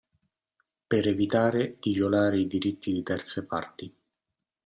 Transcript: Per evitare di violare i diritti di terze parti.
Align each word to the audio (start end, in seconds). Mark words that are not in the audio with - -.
Per 0.87 1.07
evitare 1.07 1.77
di 1.79 1.93
violare 1.93 2.39
i 2.39 2.47
diritti 2.47 2.91
di 2.91 3.03
terze 3.03 3.45
parti. 3.45 3.95